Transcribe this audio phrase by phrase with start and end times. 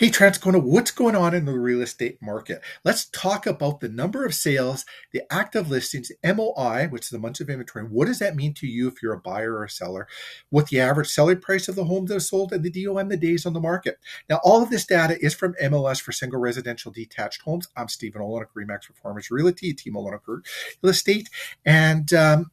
[0.00, 2.62] Hey, Transcona, what's going on in the real estate market?
[2.86, 7.40] Let's talk about the number of sales, the active listings, MOI, which is the months
[7.40, 7.84] of inventory.
[7.84, 10.08] What does that mean to you if you're a buyer or a seller?
[10.48, 13.18] What the average selling price of the homes that are sold and the DOM, the
[13.18, 13.98] days on the market.
[14.30, 17.68] Now, all of this data is from MLS for single residential detached homes.
[17.76, 20.42] I'm Stephen Olyniuk, Remax Performance Realty, Team Olyniuk Real
[20.82, 21.28] Estate.
[21.66, 22.50] And um,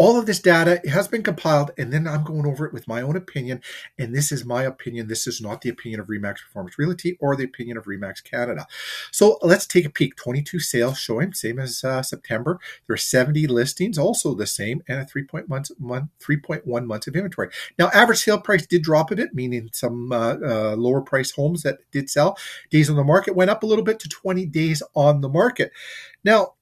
[0.00, 3.02] all of this data has been compiled, and then I'm going over it with my
[3.02, 3.60] own opinion.
[3.98, 5.08] And this is my opinion.
[5.08, 8.66] This is not the opinion of Remax Performance Realty or the opinion of Remax Canada.
[9.12, 10.16] So let's take a peek.
[10.16, 12.58] 22 sales showing, same as uh, September.
[12.86, 17.14] There are 70 listings, also the same, and a 3.1 months, month, 3.1 months of
[17.14, 17.50] inventory.
[17.78, 21.62] Now, average sale price did drop a bit, meaning some uh, uh, lower price homes
[21.64, 22.38] that did sell.
[22.70, 25.72] Days on the market went up a little bit to 20 days on the market.
[26.24, 26.54] Now,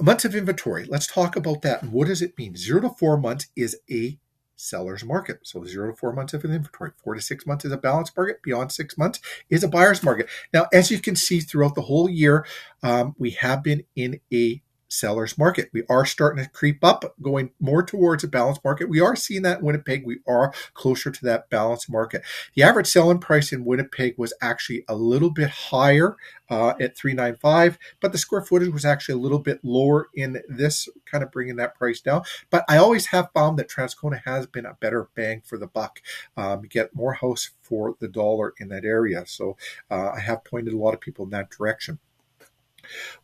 [0.00, 0.86] months of inventory.
[0.86, 1.84] Let's talk about that.
[1.84, 2.56] what does it mean?
[2.56, 4.18] Zero to four months is a
[4.56, 5.40] seller's market.
[5.42, 6.92] So zero to four months of inventory.
[7.02, 8.42] Four to six months is a balanced market.
[8.42, 10.28] Beyond six months is a buyer's market.
[10.52, 12.46] Now, as you can see throughout the whole year,
[12.82, 15.70] um, we have been in a seller's market.
[15.72, 18.88] We are starting to creep up, going more towards a balanced market.
[18.88, 20.04] We are seeing that in Winnipeg.
[20.04, 22.22] We are closer to that balanced market.
[22.54, 26.16] The average selling price in Winnipeg was actually a little bit higher
[26.50, 30.88] uh, at 395 but the square footage was actually a little bit lower in this
[31.06, 34.66] kind of bringing that price down but i always have found that transcona has been
[34.66, 36.00] a better bang for the buck
[36.36, 39.56] um, you get more house for the dollar in that area so
[39.90, 41.98] uh, i have pointed a lot of people in that direction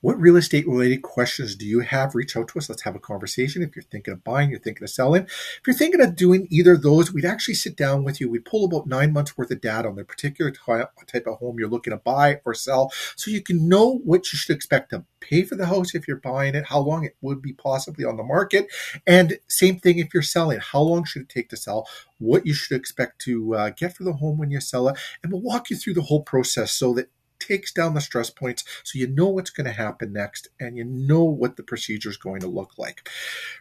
[0.00, 2.14] what real estate related questions do you have?
[2.14, 2.68] Reach out to us.
[2.68, 3.62] Let's have a conversation.
[3.62, 5.24] If you're thinking of buying, you're thinking of selling.
[5.24, 8.30] If you're thinking of doing either of those, we'd actually sit down with you.
[8.30, 11.68] We pull about nine months worth of data on the particular type of home you're
[11.68, 15.42] looking to buy or sell so you can know what you should expect to pay
[15.42, 18.22] for the house if you're buying it, how long it would be possibly on the
[18.22, 18.66] market.
[19.06, 21.88] And same thing if you're selling, how long should it take to sell?
[22.18, 24.98] What you should expect to uh, get for the home when you sell it.
[25.22, 28.64] And we'll walk you through the whole process so that takes down the stress points
[28.84, 32.16] so you know what's going to happen next and you know what the procedure is
[32.16, 33.08] going to look like.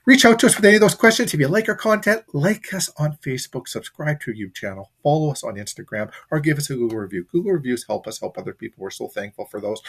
[0.06, 1.34] Reach out to us with any of those questions.
[1.34, 5.32] If you like our content, like us on Facebook, subscribe to our YouTube channel, follow
[5.32, 7.26] us on Instagram, or give us a Google review.
[7.32, 8.82] Google reviews help us help other people.
[8.82, 9.82] We're so thankful for those.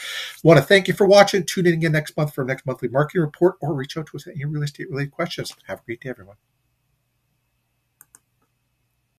[0.42, 1.44] Want to thank you for watching.
[1.44, 4.16] Tune in again next month for our next monthly marketing report or reach out to
[4.16, 5.54] us with any real estate related questions.
[5.66, 6.36] Have a great day, everyone.